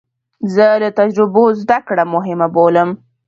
زه 0.53 0.65
له 0.83 0.89
تجربو 0.99 1.43
زده 1.61 1.77
کړه 1.87 2.03
مهمه 2.15 2.47
بولم. 2.55 2.89